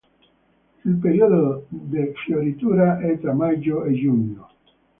Il 0.83 0.95
periodo 0.95 1.67
di 1.69 2.11
fioritura 2.25 2.97
è 2.97 3.19
tra 3.19 3.33
maggio 3.35 3.83
e 3.83 3.93
giugno. 3.93 4.49